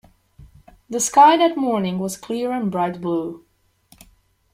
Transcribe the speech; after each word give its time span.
The 0.89 0.99
sky 0.99 1.37
that 1.37 1.55
morning 1.57 1.99
was 1.99 2.17
clear 2.17 2.51
and 2.51 2.71
bright 2.71 2.99
blue. 3.01 3.45